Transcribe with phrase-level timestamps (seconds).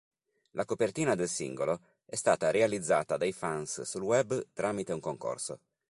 [0.53, 5.59] La copertina del singolo è stata realizzata dai fans sul web tramite un concorso.